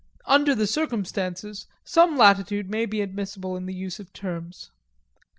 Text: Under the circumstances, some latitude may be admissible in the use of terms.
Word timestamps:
Under 0.25 0.55
the 0.55 0.65
circumstances, 0.65 1.67
some 1.83 2.17
latitude 2.17 2.71
may 2.71 2.87
be 2.87 3.01
admissible 3.01 3.55
in 3.55 3.67
the 3.67 3.73
use 3.75 3.99
of 3.99 4.11
terms. 4.13 4.71